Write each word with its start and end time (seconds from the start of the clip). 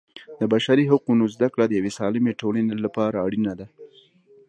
د 0.39 0.41
بشري 0.53 0.85
حقونو 0.91 1.23
زده 1.33 1.47
کړه 1.53 1.65
د 1.67 1.71
یوې 1.79 1.91
سالمې 1.99 2.33
ټولنې 2.41 2.75
لپاره 2.85 3.17
اړینه 3.25 3.53
ده. 3.59 3.67